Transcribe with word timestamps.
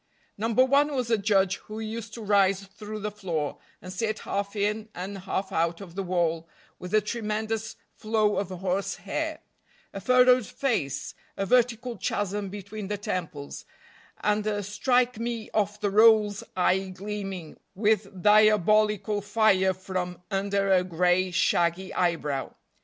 No. 0.35 0.47
1 0.51 0.95
was 0.95 1.11
a 1.11 1.17
judge 1.19 1.57
who 1.57 1.79
used 1.79 2.15
to 2.15 2.23
rise 2.23 2.65
through 2.65 3.01
the 3.01 3.11
floor, 3.11 3.59
and 3.83 3.93
sit 3.93 4.17
half 4.17 4.55
in 4.55 4.89
and 4.95 5.15
half 5.19 5.51
out 5.51 5.79
of 5.79 5.93
the 5.93 6.01
wall, 6.01 6.49
with 6.79 6.91
a 6.95 7.01
tremendous 7.01 7.75
flow 7.97 8.37
of 8.37 8.47
horse 8.49 8.95
hair, 8.95 9.41
a 9.93 10.01
furrowed 10.01 10.47
face, 10.47 11.13
a 11.37 11.45
vertical 11.45 11.97
chasm 11.97 12.49
between 12.49 12.87
the 12.87 12.97
temples, 12.97 13.63
and 14.21 14.47
a 14.47 14.63
strike 14.63 15.19
me 15.19 15.51
off 15.53 15.79
the 15.79 15.91
rolls 15.91 16.43
eye 16.57 16.87
gleaming 16.89 17.59
with 17.75 18.23
diabolical 18.23 19.21
fire 19.21 19.71
from 19.71 20.19
under 20.31 20.71
a 20.73 20.83
gray, 20.83 21.29
shaggy 21.29 21.93
eyebrow. 21.93 22.51